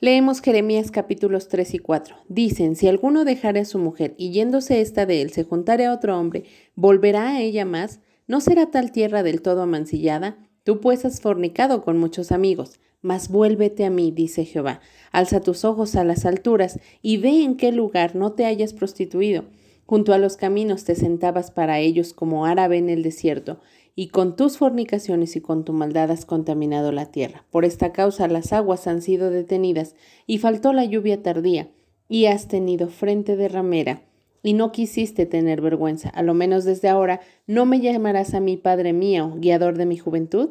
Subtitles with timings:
[0.00, 2.16] Leemos Jeremías capítulos 3 y 4.
[2.28, 5.94] Dicen, si alguno dejare a su mujer y yéndose ésta de él se juntare a
[5.94, 8.00] otro hombre, ¿volverá a ella más?
[8.26, 10.36] ¿No será tal tierra del todo amancillada?
[10.64, 12.80] Tú pues has fornicado con muchos amigos.
[13.02, 14.80] Mas vuélvete a mí, dice Jehová.
[15.12, 19.44] Alza tus ojos a las alturas y ve en qué lugar no te hayas prostituido.
[19.86, 23.60] Junto a los caminos te sentabas para ellos como árabe en el desierto,
[23.96, 27.44] y con tus fornicaciones y con tu maldad has contaminado la tierra.
[27.50, 29.94] Por esta causa las aguas han sido detenidas,
[30.26, 31.68] y faltó la lluvia tardía,
[32.08, 34.02] y has tenido frente de ramera,
[34.42, 36.10] y no quisiste tener vergüenza.
[36.10, 39.96] A lo menos desde ahora no me llamarás a mi Padre mío, guiador de mi
[39.96, 40.50] juventud.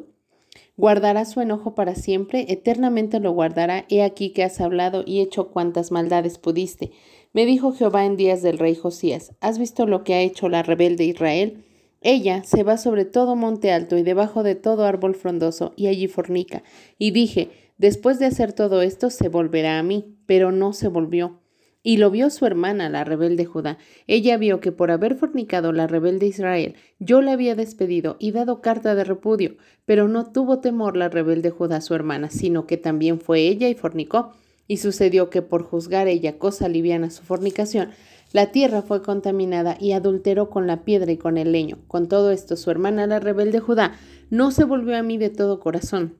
[0.75, 3.85] Guardará su enojo para siempre, eternamente lo guardará.
[3.89, 6.91] He aquí que has hablado y hecho cuantas maldades pudiste.
[7.33, 10.63] Me dijo Jehová en días del rey Josías, ¿has visto lo que ha hecho la
[10.63, 11.63] rebelde Israel?
[12.03, 16.07] Ella se va sobre todo monte alto y debajo de todo árbol frondoso, y allí
[16.07, 16.63] fornica.
[16.97, 21.39] Y dije, después de hacer todo esto, se volverá a mí, pero no se volvió.
[21.85, 23.77] Y lo vio su hermana, la rebelde Judá.
[24.07, 28.61] Ella vio que por haber fornicado la rebelde Israel, yo la había despedido y dado
[28.61, 33.19] carta de repudio, pero no tuvo temor la rebelde Judá su hermana, sino que también
[33.19, 34.31] fue ella y fornicó.
[34.65, 37.89] Y sucedió que por juzgar ella cosa liviana su fornicación,
[38.33, 41.77] la tierra fue contaminada y adulteró con la piedra y con el leño.
[41.87, 43.93] Con todo esto, su hermana, la rebelde Judá,
[44.31, 46.15] no se volvió a mí de todo corazón,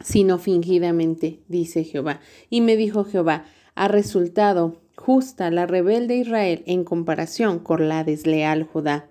[0.00, 2.20] sino fingidamente, dice Jehová.
[2.50, 3.44] Y me dijo Jehová,
[3.76, 9.08] ha resultado justa la rebelde Israel en comparación con la desleal Judá.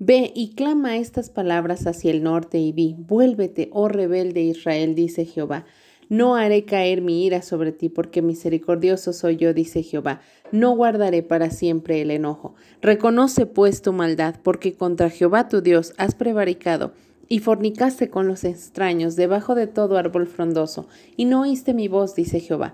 [0.00, 5.24] Ve y clama estas palabras hacia el norte y di, vuélvete, oh rebelde Israel, dice
[5.24, 5.64] Jehová.
[6.08, 10.20] No haré caer mi ira sobre ti, porque misericordioso soy yo, dice Jehová.
[10.52, 12.54] No guardaré para siempre el enojo.
[12.80, 16.92] Reconoce pues tu maldad, porque contra Jehová tu Dios has prevaricado
[17.28, 22.14] y fornicaste con los extraños debajo de todo árbol frondoso, y no oíste mi voz,
[22.14, 22.72] dice Jehová.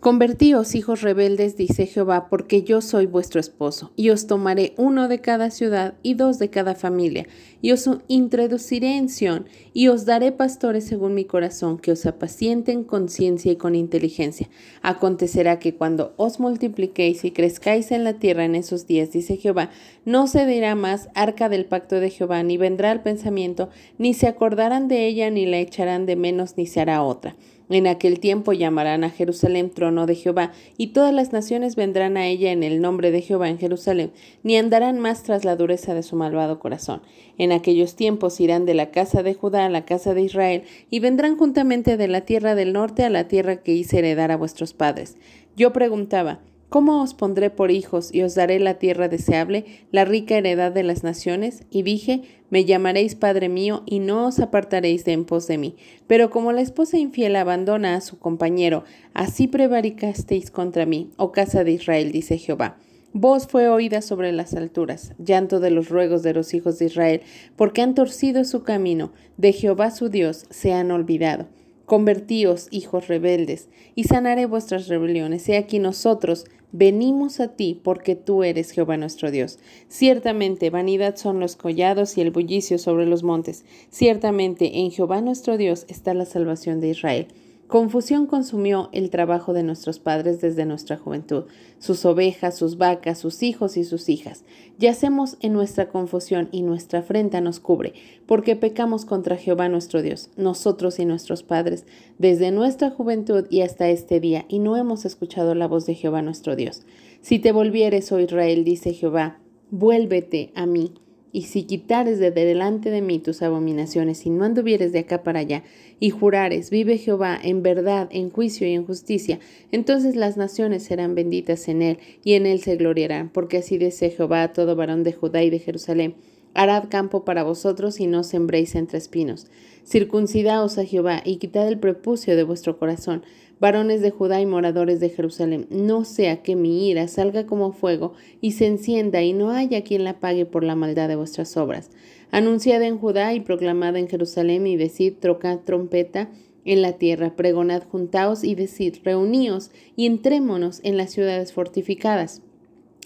[0.00, 5.20] Convertíos, hijos rebeldes, dice Jehová, porque yo soy vuestro esposo, y os tomaré uno de
[5.20, 7.26] cada ciudad y dos de cada familia,
[7.62, 12.84] y os introduciré en Sión, y os daré pastores según mi corazón, que os apacienten
[12.84, 14.48] con ciencia y con inteligencia.
[14.82, 19.70] Acontecerá que cuando os multipliquéis y crezcáis en la tierra en esos días, dice Jehová,
[20.04, 24.28] no se dirá más arca del pacto de Jehová, ni vendrá al pensamiento, ni se
[24.28, 27.34] acordarán de ella, ni la echarán de menos, ni se hará otra
[27.76, 32.26] en aquel tiempo llamarán a Jerusalén trono de Jehová, y todas las naciones vendrán a
[32.26, 34.12] ella en el nombre de Jehová en Jerusalén,
[34.42, 37.02] ni andarán más tras la dureza de su malvado corazón.
[37.36, 41.00] En aquellos tiempos irán de la casa de Judá a la casa de Israel, y
[41.00, 44.72] vendrán juntamente de la tierra del norte a la tierra que hice heredar a vuestros
[44.72, 45.16] padres.
[45.56, 50.36] Yo preguntaba, ¿Cómo os pondré por hijos y os daré la tierra deseable, la rica
[50.36, 51.64] heredad de las naciones?
[51.70, 55.76] Y dije, me llamaréis Padre mío y no os apartaréis de en pos de mí.
[56.06, 58.84] Pero como la esposa infiel abandona a su compañero,
[59.14, 62.76] así prevaricasteis contra mí, oh casa de Israel, dice Jehová.
[63.14, 67.22] Voz fue oída sobre las alturas, llanto de los ruegos de los hijos de Israel,
[67.56, 71.48] porque han torcido su camino, de Jehová su Dios se han olvidado.
[71.86, 75.48] Convertíos, hijos rebeldes, y sanaré vuestras rebeliones.
[75.48, 79.58] He aquí nosotros venimos a ti porque tú eres Jehová nuestro Dios.
[79.88, 83.64] Ciertamente vanidad son los collados y el bullicio sobre los montes.
[83.90, 87.28] Ciertamente en Jehová nuestro Dios está la salvación de Israel.
[87.68, 91.44] Confusión consumió el trabajo de nuestros padres desde nuestra juventud,
[91.78, 94.44] sus ovejas, sus vacas, sus hijos y sus hijas.
[94.78, 97.92] Yacemos en nuestra confusión y nuestra afrenta nos cubre,
[98.24, 101.84] porque pecamos contra Jehová nuestro Dios, nosotros y nuestros padres,
[102.16, 106.22] desde nuestra juventud y hasta este día, y no hemos escuchado la voz de Jehová
[106.22, 106.86] nuestro Dios.
[107.20, 109.40] Si te volvieres, oh Israel, dice Jehová,
[109.70, 110.94] vuélvete a mí
[111.32, 115.40] y si quitares de delante de mí tus abominaciones y no anduvieres de acá para
[115.40, 115.62] allá,
[116.00, 119.38] y jurares, vive Jehová en verdad, en juicio y en justicia,
[119.72, 124.10] entonces las naciones serán benditas en él, y en él se gloriarán, porque así dice
[124.10, 126.14] Jehová a todo varón de Judá y de Jerusalén.
[126.54, 129.46] Harad campo para vosotros y no sembréis entre espinos.
[129.84, 133.22] Circuncidaos a Jehová y quitad el prepucio de vuestro corazón,
[133.60, 138.14] varones de Judá y moradores de Jerusalén, no sea que mi ira salga como fuego
[138.40, 141.90] y se encienda y no haya quien la pague por la maldad de vuestras obras.
[142.30, 146.30] Anunciad en Judá y proclamad en Jerusalén y decid, trocad trompeta
[146.64, 152.42] en la tierra, pregonad juntaos y decid, reuníos y entrémonos en las ciudades fortificadas.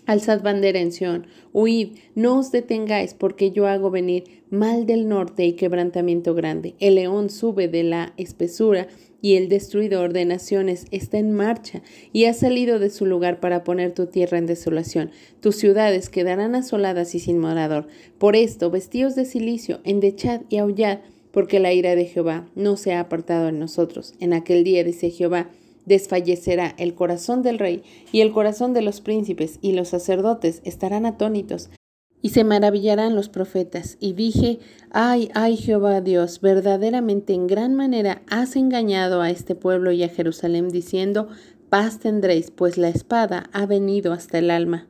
[0.05, 5.47] Alzad bandera en Sión, huid, no os detengáis, porque yo hago venir mal del norte
[5.47, 6.75] y quebrantamiento grande.
[6.81, 8.89] El león sube de la espesura
[9.21, 11.83] y el destruidor de naciones está en marcha
[12.13, 15.13] y ha salido de su lugar para poner tu tierra en desolación.
[15.41, 17.87] Tus ciudades quedarán asoladas y sin morador.
[18.19, 20.99] Por esto, vestíos de silicio, endechad y aullad,
[21.31, 24.15] porque la ira de Jehová no se ha apartado en nosotros.
[24.19, 25.49] En aquel día, dice Jehová,
[25.87, 27.83] desfallecerá el corazón del rey
[28.13, 31.71] y el corazón de los príncipes, y los sacerdotes estarán atónitos.
[32.21, 33.97] Y se maravillarán los profetas.
[33.99, 39.91] Y dije, ay, ay Jehová Dios, verdaderamente en gran manera has engañado a este pueblo
[39.91, 41.29] y a Jerusalén, diciendo,
[41.69, 44.87] paz tendréis, pues la espada ha venido hasta el alma.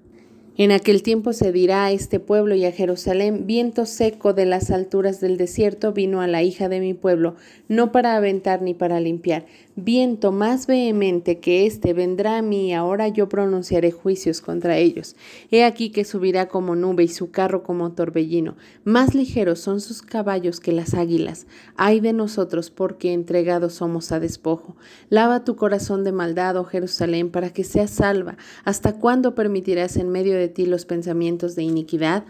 [0.58, 4.70] En aquel tiempo se dirá a este pueblo y a Jerusalén, viento seco de las
[4.70, 7.36] alturas del desierto vino a la hija de mi pueblo,
[7.68, 9.46] no para aventar ni para limpiar,
[9.76, 15.16] viento más vehemente que éste vendrá a mí, ahora yo pronunciaré juicios contra ellos.
[15.50, 18.56] He aquí que subirá como nube y su carro como torbellino.
[18.84, 21.46] Más ligeros son sus caballos que las águilas.
[21.76, 24.76] Ay de nosotros, porque entregados somos a despojo.
[25.08, 28.36] Lava tu corazón de maldad, oh Jerusalén, para que seas salva.
[28.64, 32.24] ¿Hasta cuándo permitirás en medio de ti los pensamientos de iniquidad?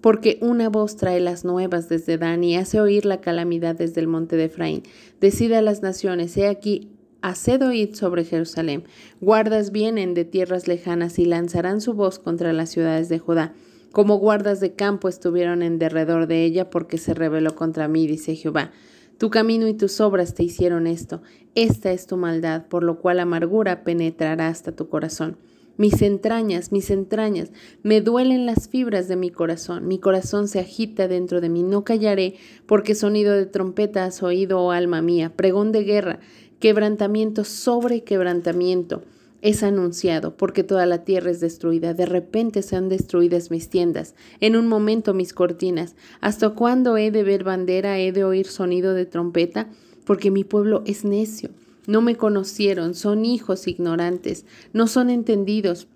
[0.00, 4.06] Porque una voz trae las nuevas desde Dan y hace oír la calamidad desde el
[4.06, 4.82] monte de Efraín.
[5.20, 6.90] Decide a las naciones, he aquí,
[7.22, 8.84] haced oír sobre Jerusalén.
[9.20, 13.54] Guardas vienen de tierras lejanas y lanzarán su voz contra las ciudades de Judá.
[13.92, 18.36] Como guardas de campo estuvieron en derredor de ella porque se rebeló contra mí, dice
[18.36, 18.70] Jehová.
[19.18, 21.22] Tu camino y tus obras te hicieron esto.
[21.54, 25.36] Esta es tu maldad, por lo cual amargura penetrará hasta tu corazón.
[25.76, 27.50] Mis entrañas, mis entrañas,
[27.82, 29.88] me duelen las fibras de mi corazón.
[29.88, 31.62] Mi corazón se agita dentro de mí.
[31.62, 32.34] No callaré,
[32.66, 35.32] porque sonido de trompeta has oído, oh alma mía.
[35.34, 36.20] Pregón de guerra,
[36.58, 39.02] quebrantamiento sobre quebrantamiento
[39.42, 41.94] es anunciado, porque toda la tierra es destruida.
[41.94, 45.96] De repente sean destruidas mis tiendas, en un momento mis cortinas.
[46.20, 49.68] ¿Hasta cuándo he de ver bandera, he de oír sonido de trompeta?
[50.04, 51.50] Porque mi pueblo es necio.
[51.90, 55.88] No me conocieron, son hijos ignorantes, no son entendidos,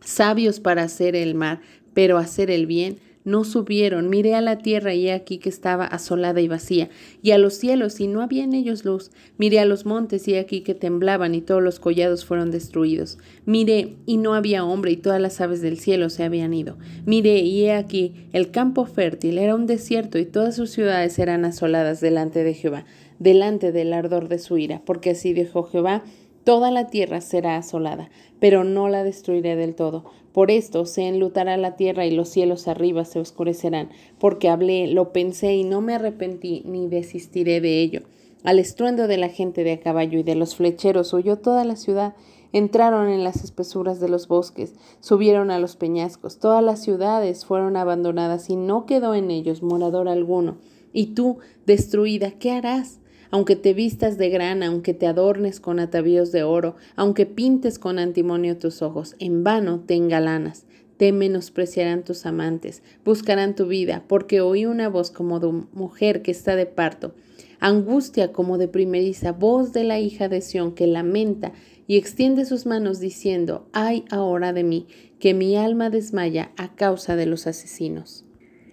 [0.00, 1.60] sabios para hacer el mal,
[1.94, 4.10] pero hacer el bien no subieron.
[4.10, 6.88] Miré a la tierra y he aquí que estaba asolada y vacía,
[7.22, 9.12] y a los cielos y no había en ellos luz.
[9.36, 13.18] Miré a los montes y he aquí que temblaban y todos los collados fueron destruidos.
[13.46, 16.78] Miré y no había hombre y todas las aves del cielo se habían ido.
[17.06, 21.44] Miré y he aquí el campo fértil era un desierto y todas sus ciudades eran
[21.44, 22.86] asoladas delante de Jehová
[23.18, 26.04] delante del ardor de su ira, porque así dijo Jehová,
[26.44, 28.10] toda la tierra será asolada,
[28.40, 30.04] pero no la destruiré del todo.
[30.32, 35.12] Por esto se enlutará la tierra y los cielos arriba se oscurecerán, porque hablé, lo
[35.12, 38.02] pensé y no me arrepentí ni desistiré de ello.
[38.44, 41.76] Al estruendo de la gente de a caballo y de los flecheros huyó toda la
[41.76, 42.14] ciudad.
[42.52, 47.76] Entraron en las espesuras de los bosques, subieron a los peñascos, todas las ciudades fueron
[47.76, 50.56] abandonadas y no quedó en ellos morador alguno.
[50.92, 53.00] Y tú, destruida, ¿qué harás?
[53.30, 57.98] Aunque te vistas de grana, aunque te adornes con atavíos de oro, aunque pintes con
[57.98, 60.64] antimonio tus ojos, en vano te engalanas.
[60.96, 66.32] Te menospreciarán tus amantes, buscarán tu vida, porque oí una voz como de mujer que
[66.32, 67.14] está de parto,
[67.60, 71.52] angustia como de primeriza, voz de la hija de Sión que lamenta
[71.86, 74.88] y extiende sus manos diciendo, ay ahora de mí,
[75.20, 78.24] que mi alma desmaya a causa de los asesinos.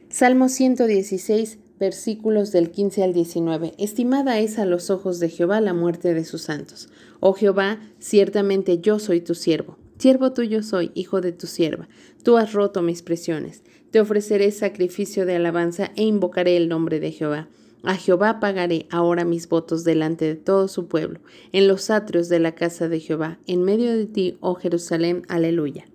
[0.10, 3.74] Salmo 116, versículos del 15 al 19.
[3.77, 6.89] Estimada es a los ojos de Jehová la muerte de sus santos.
[7.19, 9.77] Oh Jehová, ciertamente yo soy tu siervo.
[9.98, 11.88] Siervo tuyo soy, hijo de tu sierva.
[12.24, 13.63] Tú has roto mis presiones.
[13.92, 17.48] Te ofreceré sacrificio de alabanza e invocaré el nombre de Jehová.
[17.83, 21.19] A Jehová pagaré ahora mis votos delante de todo su pueblo,
[21.51, 25.85] en los atrios de la casa de Jehová, en medio de ti, oh Jerusalén, aleluya.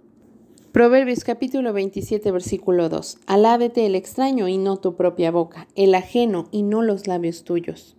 [0.73, 3.19] Proverbios capítulo 27 versículo 2.
[3.27, 7.97] Alábete el extraño y no tu propia boca, el ajeno y no los labios tuyos.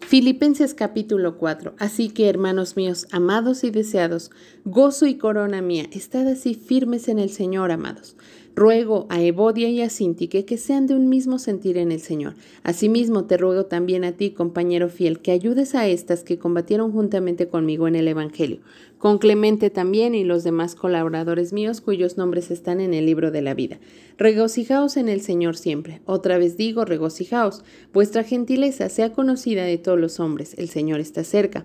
[0.00, 1.74] Filipenses capítulo 4.
[1.78, 4.32] Así que, hermanos míos, amados y deseados,
[4.64, 8.16] gozo y corona mía, estad así firmes en el Señor, amados.
[8.56, 12.34] Ruego a Evodia y a Sintique que sean de un mismo sentir en el Señor.
[12.64, 17.46] Asimismo te ruego también a ti, compañero fiel, que ayudes a estas que combatieron juntamente
[17.46, 18.58] conmigo en el Evangelio,
[19.00, 23.40] con Clemente también y los demás colaboradores míos cuyos nombres están en el libro de
[23.40, 23.78] la vida.
[24.18, 26.02] Regocijaos en el Señor siempre.
[26.04, 27.64] Otra vez digo, regocijaos.
[27.94, 30.54] Vuestra gentileza sea conocida de todos los hombres.
[30.58, 31.64] El Señor está cerca.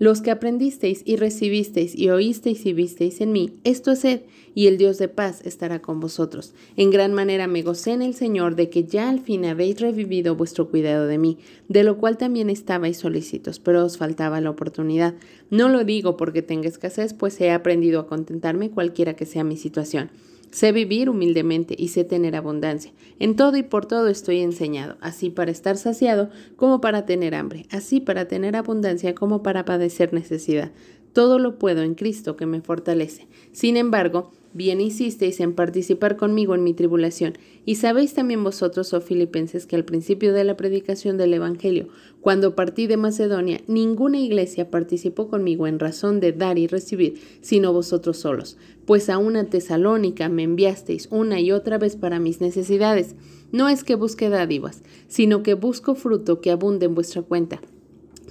[0.00, 4.22] los que aprendisteis y recibisteis y oísteis y visteis en mí, esto haced,
[4.54, 6.54] y el Dios de paz estará con vosotros.
[6.76, 10.34] En gran manera me gocé en el Señor de que ya al fin habéis revivido
[10.34, 11.38] vuestro cuidado de mí,
[11.68, 15.14] de lo cual también estabais solícitos, pero os faltaba la oportunidad.
[15.50, 19.58] No lo digo porque tenga escasez, pues he aprendido a contentarme cualquiera que sea mi
[19.58, 20.10] situación.
[20.50, 22.92] Sé vivir humildemente y sé tener abundancia.
[23.18, 27.66] En todo y por todo estoy enseñado, así para estar saciado como para tener hambre,
[27.70, 30.72] así para tener abundancia como para padecer necesidad.
[31.12, 33.28] Todo lo puedo en Cristo que me fortalece.
[33.52, 37.38] Sin embargo, Bien hicisteis en participar conmigo en mi tribulación.
[37.64, 41.86] Y sabéis también vosotros, oh filipenses, que al principio de la predicación del Evangelio,
[42.20, 47.72] cuando partí de Macedonia, ninguna iglesia participó conmigo en razón de dar y recibir, sino
[47.72, 48.56] vosotros solos.
[48.86, 53.14] Pues a una tesalónica me enviasteis una y otra vez para mis necesidades.
[53.52, 57.60] No es que busque dádivas, sino que busco fruto que abunde en vuestra cuenta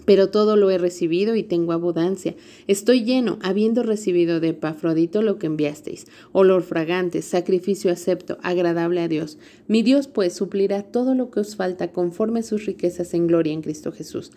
[0.10, 2.34] pero todo lo he recibido y tengo abundancia.
[2.66, 9.08] Estoy lleno, habiendo recibido de Epafrodito lo que enviasteis, olor fragante, sacrificio acepto, agradable a
[9.08, 9.38] Dios.
[9.68, 13.62] Mi Dios pues suplirá todo lo que os falta conforme sus riquezas en gloria en
[13.62, 14.32] Cristo Jesús.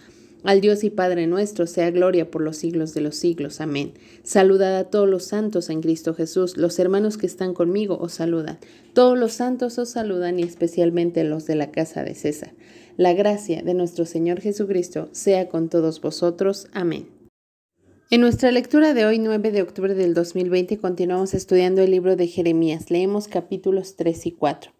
[0.45, 3.63] Al Dios y Padre nuestro sea gloria por los siglos de los siglos.
[3.63, 3.95] Amén.
[4.25, 6.59] Saludad a todos los santos en Cristo Jesús.
[6.59, 8.59] Los hermanos que están conmigo os saludan.
[8.93, 12.53] Todos los santos os saludan y especialmente los de la casa de César.
[12.99, 16.69] La gracia de nuestro Señor Jesucristo sea con todos vosotros.
[16.75, 17.09] Amén.
[18.11, 22.27] En nuestra lectura de hoy, 9 de octubre del 2020, continuamos estudiando el libro de
[22.27, 22.91] Jeremías.
[22.91, 24.73] Leemos capítulos 3 y 4.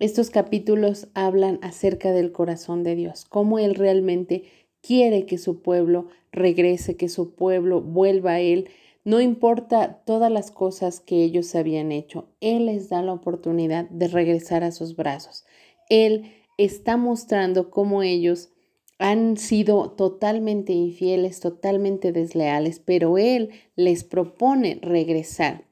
[0.00, 4.42] Estos capítulos hablan acerca del corazón de Dios, cómo Él realmente
[4.82, 8.68] quiere que su pueblo regrese, que su pueblo vuelva a Él.
[9.04, 14.08] No importa todas las cosas que ellos habían hecho, Él les da la oportunidad de
[14.08, 15.44] regresar a sus brazos.
[15.88, 16.32] Él
[16.64, 18.50] está mostrando cómo ellos
[18.98, 25.64] han sido totalmente infieles, totalmente desleales, pero Él les propone regresar.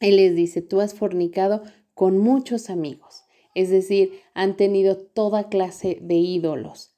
[0.00, 1.62] Él les dice, tú has fornicado
[1.94, 6.94] con muchos amigos, es decir, han tenido toda clase de ídolos,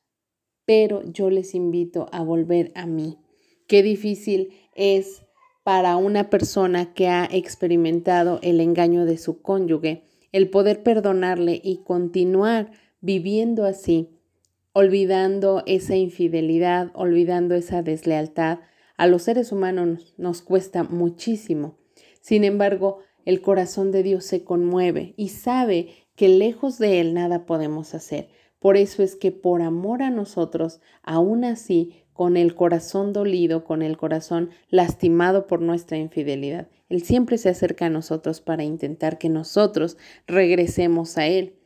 [0.67, 3.19] pero yo les invito a volver a mí.
[3.67, 5.23] Qué difícil es
[5.65, 11.79] para una persona que ha experimentado el engaño de su cónyuge el poder perdonarle y
[11.79, 14.11] continuar viviendo así,
[14.73, 18.61] olvidando esa infidelidad, olvidando esa deslealtad,
[18.97, 21.79] a los seres humanos nos cuesta muchísimo.
[22.21, 27.47] Sin embargo, el corazón de Dios se conmueve y sabe que lejos de Él nada
[27.47, 28.29] podemos hacer.
[28.59, 33.81] Por eso es que por amor a nosotros, aún así, con el corazón dolido, con
[33.81, 39.31] el corazón lastimado por nuestra infidelidad, Él siempre se acerca a nosotros para intentar que
[39.31, 41.60] nosotros regresemos a Él.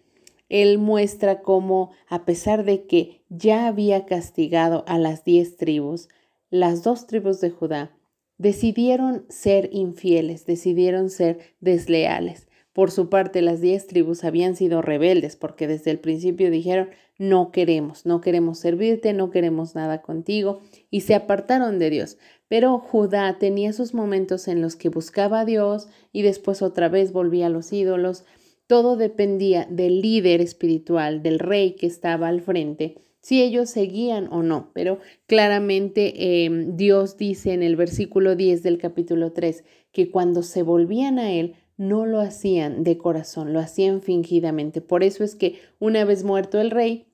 [0.54, 6.08] Él muestra cómo, a pesar de que ya había castigado a las diez tribus,
[6.48, 7.90] las dos tribus de Judá
[8.38, 12.46] decidieron ser infieles, decidieron ser desleales.
[12.72, 17.50] Por su parte, las diez tribus habían sido rebeldes porque desde el principio dijeron, no
[17.50, 22.16] queremos, no queremos servirte, no queremos nada contigo, y se apartaron de Dios.
[22.46, 27.12] Pero Judá tenía sus momentos en los que buscaba a Dios y después otra vez
[27.12, 28.24] volvía a los ídolos,
[28.66, 34.42] todo dependía del líder espiritual, del rey que estaba al frente, si ellos seguían o
[34.42, 34.70] no.
[34.74, 40.62] Pero claramente em, Dios dice en el versículo 10 del capítulo 3 que cuando se
[40.62, 44.80] volvían a Él, no lo hacían de corazón, lo hacían fingidamente.
[44.80, 47.06] Por eso es que una vez muerto el rey,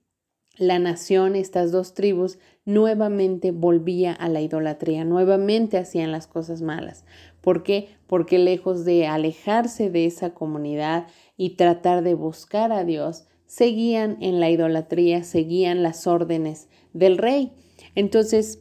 [0.59, 7.04] la nación, estas dos tribus, nuevamente volvía a la idolatría, nuevamente hacían las cosas malas.
[7.40, 7.88] ¿Por qué?
[8.06, 11.06] Porque lejos de alejarse de esa comunidad
[11.37, 17.52] y tratar de buscar a Dios, seguían en la idolatría, seguían las órdenes del rey.
[17.94, 18.61] Entonces,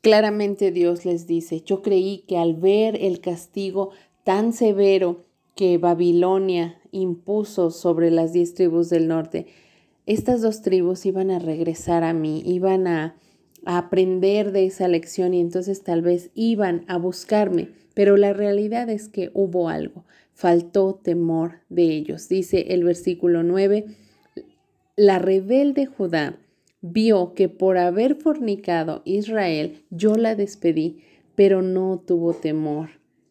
[0.00, 3.90] claramente Dios les dice, yo creí que al ver el castigo
[4.24, 5.24] tan severo
[5.54, 9.46] que Babilonia impuso sobre las diez tribus del norte,
[10.06, 12.86] estas dos tribus iban a regresar a mí, iban
[13.64, 18.88] a, aprender de esa lección y entonces tal vez iban a buscarme, pero la realidad
[18.90, 22.28] es que hubo algo, faltó temor de ellos.
[22.28, 23.86] Dice el versículo 9,
[24.96, 26.38] la rebelde Judá
[26.80, 30.98] vio que por haber fornicado Israel yo la despedí,
[31.34, 32.90] pero no tuvo temor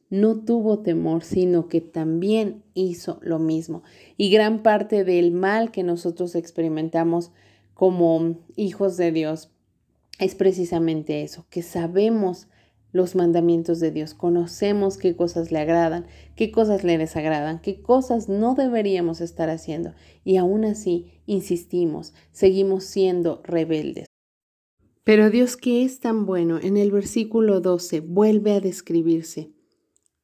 [0.10, 3.84] no tuvo temor, sino que también hizo lo mismo.
[4.16, 7.32] Y gran parte del mal que nosotros experimentamos
[7.74, 9.52] como hijos de Dios
[10.20, 12.48] es precisamente eso, que sabemos
[12.92, 18.30] los mandamientos de Dios, conocemos qué cosas le agradan, qué cosas le desagradan, qué cosas
[18.30, 19.94] no deberíamos estar haciendo
[20.24, 24.06] y aún así insistimos, seguimos siendo rebeldes.
[25.04, 29.52] Pero Dios que es tan bueno, en el versículo 12 vuelve a describirse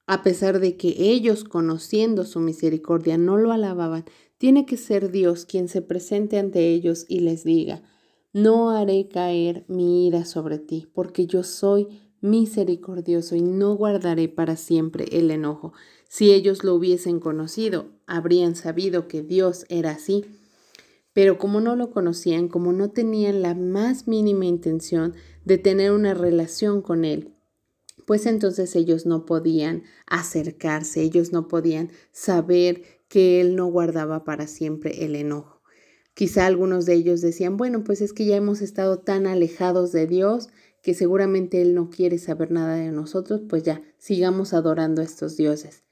[0.05, 4.03] a pesar de que ellos, conociendo su misericordia, no lo alababan,
[4.37, 7.83] tiene que ser Dios quien se presente ante ellos y les diga,
[8.33, 11.87] no haré caer mi ira sobre ti, porque yo soy
[12.19, 15.73] misericordioso y no guardaré para siempre el enojo.
[16.09, 20.25] Si ellos lo hubiesen conocido, habrían sabido que Dios era así.
[21.13, 25.13] Pero como no lo conocían, como no tenían la más mínima intención
[25.45, 27.35] de tener una relación con Él,
[28.05, 34.47] pues entonces ellos no podían acercarse, ellos no podían saber que Él no guardaba para
[34.47, 35.62] siempre el enojo.
[36.13, 40.05] Quizá algunos de ellos decían, bueno, pues es que ya hemos estado tan alejados de
[40.05, 40.49] Dios
[40.81, 45.37] que seguramente Él no quiere saber nada de nosotros, pues ya sigamos adorando a estos
[45.37, 45.83] dioses.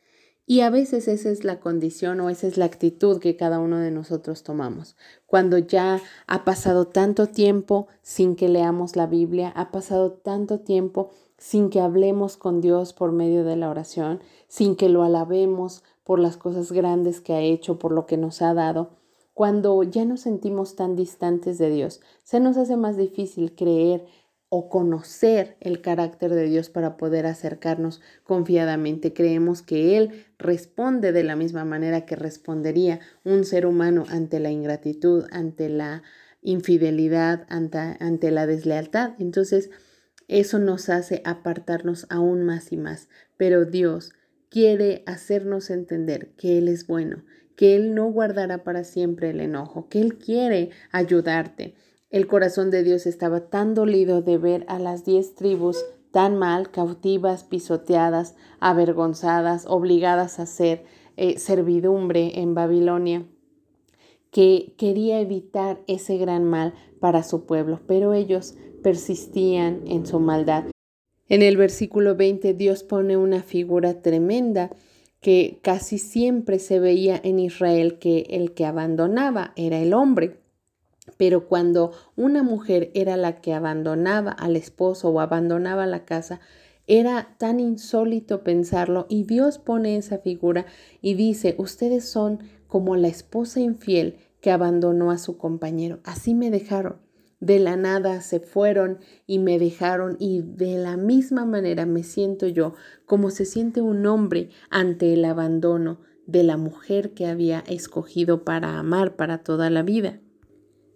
[0.45, 3.79] Y a veces esa es la condición o esa es la actitud que cada uno
[3.79, 4.97] de nosotros tomamos.
[5.25, 11.11] Cuando ya ha pasado tanto tiempo sin que leamos la Biblia, ha pasado tanto tiempo
[11.37, 16.19] sin que hablemos con Dios por medio de la oración, sin que lo alabemos por
[16.19, 19.00] las cosas grandes que ha hecho, por lo que nos ha dado,
[19.41, 24.05] cuando ya nos sentimos tan distantes de Dios, se nos hace más difícil creer
[24.49, 29.13] o conocer el carácter de Dios para poder acercarnos confiadamente.
[29.13, 34.51] Creemos que Él responde de la misma manera que respondería un ser humano ante la
[34.51, 36.03] ingratitud, ante la
[36.43, 39.13] infidelidad, ante, ante la deslealtad.
[39.17, 39.71] Entonces,
[40.27, 43.09] eso nos hace apartarnos aún más y más.
[43.37, 44.11] Pero Dios
[44.49, 47.23] quiere hacernos entender que Él es bueno,
[47.61, 51.75] que Él no guardará para siempre el enojo, que Él quiere ayudarte
[52.11, 56.69] el corazón de Dios estaba tan dolido de ver a las diez tribus tan mal,
[56.69, 60.83] cautivas, pisoteadas, avergonzadas, obligadas a ser
[61.15, 63.25] eh, servidumbre en Babilonia,
[64.29, 70.65] que quería evitar ese gran mal para su pueblo, pero ellos persistían en su maldad.
[71.29, 74.69] En el versículo 20 Dios pone una figura tremenda
[75.21, 80.41] que casi siempre se veía en Israel que el que abandonaba era el hombre.
[81.17, 86.41] Pero cuando una mujer era la que abandonaba al esposo o abandonaba la casa,
[86.87, 90.65] era tan insólito pensarlo y Dios pone esa figura
[91.01, 95.99] y dice, ustedes son como la esposa infiel que abandonó a su compañero.
[96.03, 97.10] Así me dejaron.
[97.41, 102.47] De la nada se fueron y me dejaron y de la misma manera me siento
[102.47, 102.75] yo
[103.05, 108.77] como se siente un hombre ante el abandono de la mujer que había escogido para
[108.77, 110.21] amar para toda la vida.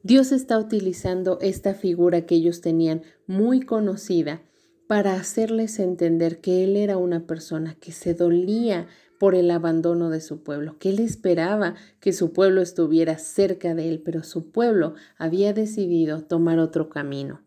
[0.03, 4.43] Dios está utilizando esta figura que ellos tenían muy conocida
[4.87, 8.85] para hacerles entender que Él era una persona que se dolía
[9.19, 13.89] por el abandono de su pueblo, que Él esperaba que su pueblo estuviera cerca de
[13.89, 17.41] Él, pero su pueblo había decidido tomar otro camino.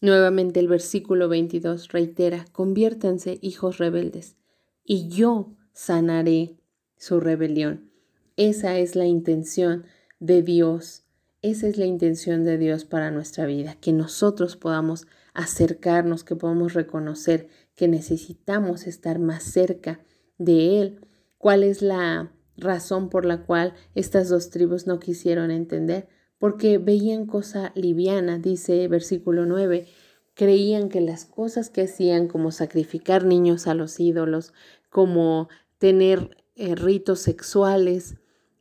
[0.00, 4.36] Nuevamente el versículo 22 reitera, conviértanse hijos rebeldes,
[4.84, 6.56] y yo sanaré
[6.96, 7.90] su rebelión.
[8.36, 9.84] Esa es la intención
[10.20, 11.04] de Dios
[11.44, 16.72] esa es la intención de Dios para nuestra vida, que nosotros podamos acercarnos, que podamos
[16.72, 20.00] reconocer que necesitamos estar más cerca
[20.38, 21.00] de Él.
[21.38, 26.08] ¿Cuál es la razón por la cual estas dos tribus no quisieron entender?
[26.38, 29.86] Porque veían cosa liviana, dice versículo 9,
[30.34, 34.52] creían que las cosas que hacían, como sacrificar niños a los ídolos,
[34.90, 38.16] como tener eh, ritos sexuales,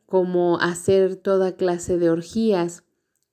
[0.05, 2.83] como hacer toda clase de orgías,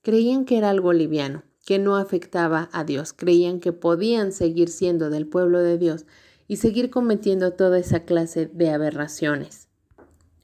[0.03, 5.11] creían que era algo liviano, que no afectaba a Dios, creían que podían seguir siendo
[5.11, 6.07] del pueblo de Dios
[6.51, 9.69] y seguir cometiendo toda esa clase de aberraciones.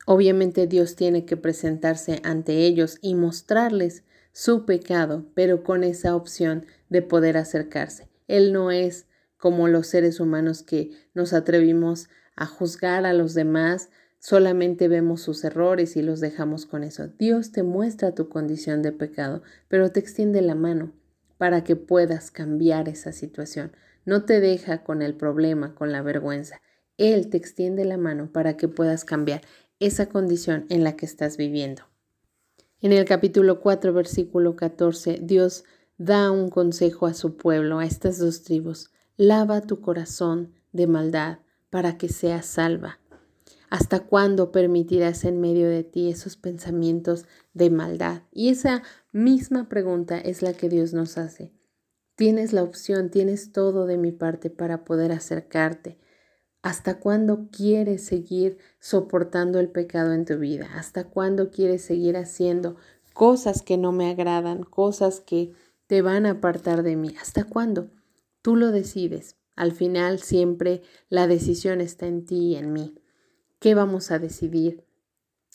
[0.06, 6.64] Obviamente Dios tiene que presentarse ante ellos y mostrarles su pecado, pero con esa opción
[6.90, 8.08] de poder acercarse.
[8.28, 13.90] Él no es como los seres humanos que nos atrevimos a juzgar a los demás,
[14.18, 17.06] Solamente vemos sus errores y los dejamos con eso.
[17.06, 20.92] Dios te muestra tu condición de pecado, pero te extiende la mano
[21.38, 23.72] para que puedas cambiar esa situación.
[24.06, 26.62] No te deja con el problema, con la vergüenza.
[26.96, 29.42] Él te extiende la mano para que puedas cambiar
[29.80, 31.82] esa condición en la que estás viviendo.
[32.80, 35.64] En el capítulo 4, versículo 14, Dios
[35.98, 38.90] da un consejo a su pueblo, a estas dos tribus.
[39.16, 43.00] Lava tu corazón de maldad para que seas salva.
[43.70, 48.22] ¿Hasta cuándo permitirás en medio de ti esos pensamientos de maldad?
[48.30, 51.50] Y esa misma pregunta es la que Dios nos hace.
[52.16, 55.98] Tienes la opción, tienes todo de mi parte para poder acercarte.
[56.62, 60.66] ¿Hasta cuándo quieres seguir soportando el pecado en tu vida?
[60.74, 62.76] ¿Hasta cuándo quieres seguir haciendo
[63.12, 65.52] cosas que no me agradan, cosas que
[65.86, 67.14] te van a apartar de mí?
[67.20, 67.90] ¿Hasta cuándo?
[68.40, 69.36] Tú lo decides.
[69.54, 72.94] Al final siempre la decisión está en ti y en mí.
[73.58, 74.86] ¿Qué vamos a decidir?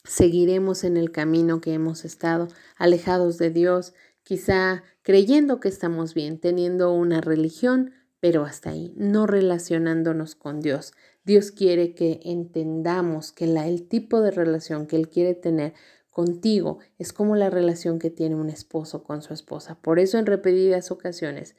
[0.04, 6.38] ¿Seguiremos en el camino que hemos estado, alejados de Dios, quizá creyendo que estamos bien,
[6.38, 10.92] teniendo una religión, pero hasta ahí, no relacionándonos con Dios.
[11.24, 15.74] Dios quiere que entendamos que la, el tipo de relación que Él quiere tener
[16.10, 19.80] contigo es como la relación que tiene un esposo con su esposa.
[19.80, 21.56] Por eso en repetidas ocasiones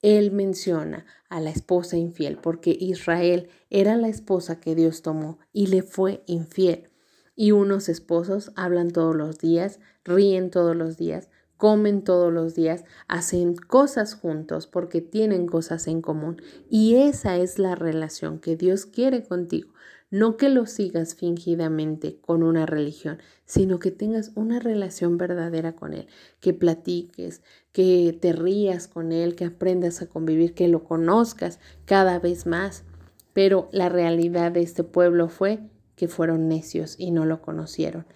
[0.00, 5.66] Él menciona a la esposa infiel, porque Israel era la esposa que Dios tomó y
[5.66, 6.90] le fue infiel.
[7.34, 12.84] Y unos esposos hablan todos los días, ríen todos los días, comen todos los días,
[13.08, 16.40] hacen cosas juntos porque tienen cosas en común.
[16.68, 19.72] Y esa es la relación que Dios quiere contigo.
[20.08, 25.94] No que lo sigas fingidamente con una religión, sino que tengas una relación verdadera con
[25.94, 26.06] Él,
[26.38, 27.42] que platiques,
[27.72, 32.84] que te rías con Él, que aprendas a convivir, que lo conozcas cada vez más.
[33.32, 35.58] Pero la realidad de este pueblo fue
[35.96, 38.06] que fueron necios y no lo conocieron.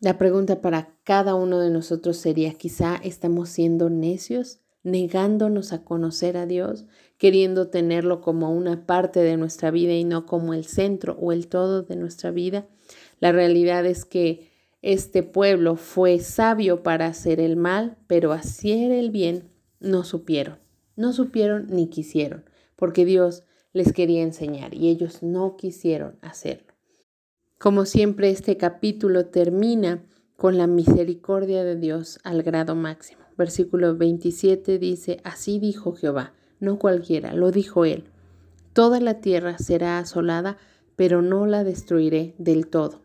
[0.00, 6.38] La pregunta para cada uno de nosotros sería, quizá estamos siendo necios, negándonos a conocer
[6.38, 6.86] a Dios,
[7.18, 11.48] queriendo tenerlo como una parte de nuestra vida y no como el centro o el
[11.48, 12.66] todo de nuestra vida.
[13.18, 14.48] La realidad es que
[14.80, 20.58] este pueblo fue sabio para hacer el mal, pero hacer el bien no supieron.
[20.96, 26.69] No supieron ni quisieron, porque Dios les quería enseñar y ellos no quisieron hacerlo.
[27.60, 30.02] Como siempre, este capítulo termina
[30.36, 33.20] con la misericordia de Dios al grado máximo.
[33.36, 38.04] Versículo 27 dice, así dijo Jehová, no cualquiera, lo dijo él.
[38.72, 40.56] Toda la tierra será asolada,
[40.96, 43.02] pero no la destruiré del todo.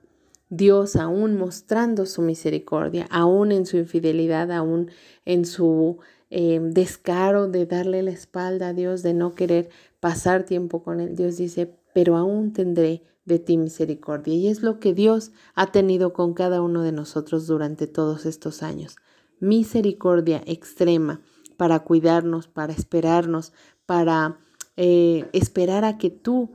[0.47, 4.89] Dios aún mostrando su misericordia, aún en su infidelidad, aún
[5.25, 5.97] en su
[6.29, 9.67] eh, descaro de darle la espalda a Dios, de no querer
[9.99, 14.33] pasar tiempo con él, Dios dice, pero aún tendré de ti misericordia.
[14.33, 18.63] Y es lo que Dios ha tenido con cada uno de nosotros durante todos estos
[18.63, 18.97] años.
[19.39, 21.21] Misericordia extrema
[21.57, 23.53] para cuidarnos, para esperarnos,
[23.85, 24.39] para
[24.77, 26.51] eh, esperar a que tú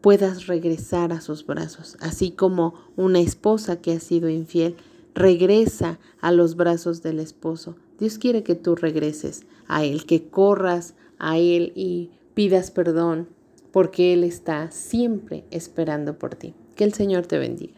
[0.00, 4.76] puedas regresar a sus brazos, así como una esposa que ha sido infiel
[5.14, 7.76] regresa a los brazos del esposo.
[7.98, 13.28] Dios quiere que tú regreses a Él, que corras a Él y pidas perdón,
[13.72, 16.54] porque Él está siempre esperando por ti.
[16.76, 17.77] Que el Señor te bendiga.